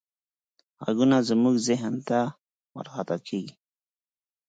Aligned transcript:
غږونه 0.85 1.17
زموږ 1.29 1.55
ذهن 1.67 1.93
ته 2.09 2.19
ورخطا 2.77 3.17
کېږي. 3.27 3.53